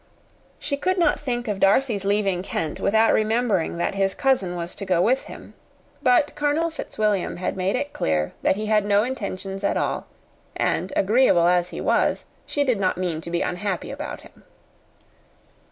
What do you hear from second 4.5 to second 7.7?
was to go with him; but Colonel Fitzwilliam had